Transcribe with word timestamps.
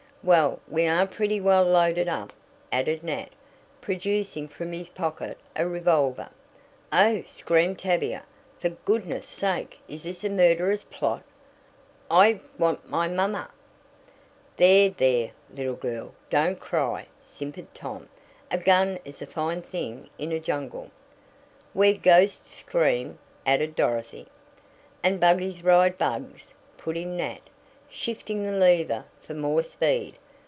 "Well, 0.23 0.59
we 0.67 0.85
are 0.85 1.07
pretty 1.07 1.41
well 1.41 1.63
loaded 1.63 2.07
up," 2.07 2.31
added 2.71 3.01
Nat, 3.03 3.29
producing 3.81 4.47
from 4.47 4.71
his 4.71 4.87
pocket 4.87 5.39
a 5.55 5.67
revolver. 5.67 6.29
"Oh!" 6.93 7.23
screamed 7.25 7.79
Tavia; 7.79 8.21
"for 8.59 8.69
goodness' 8.69 9.25
sake 9.27 9.79
is 9.87 10.03
this 10.03 10.23
a 10.23 10.29
murderous 10.29 10.83
plot? 10.83 11.23
I 12.11 12.39
want 12.59 12.87
my 12.87 13.07
mamma" 13.07 13.49
"There, 14.57 14.91
there, 14.91 15.31
little 15.51 15.73
girl, 15.73 16.13
don't 16.29 16.59
cry," 16.59 17.07
simpered 17.19 17.73
Tom. 17.73 18.07
"A 18.51 18.59
gun 18.59 18.99
is 19.03 19.23
a 19.23 19.25
fine 19.25 19.63
thing 19.63 20.11
in 20.19 20.31
a 20.31 20.39
jungle" 20.39 20.91
"Where 21.73 21.95
ghosts 21.95 22.53
scream," 22.57 23.17
added 23.43 23.75
Dorothy. 23.75 24.27
"And 25.01 25.19
buggies 25.19 25.63
ride 25.63 25.97
bugs," 25.97 26.53
put 26.77 26.95
in 26.95 27.17
Nat, 27.17 27.39
shifting 27.93 28.43
the 28.45 28.51
lever 28.53 29.03
for 29.19 29.33
more 29.33 29.61
speed. 29.61 30.15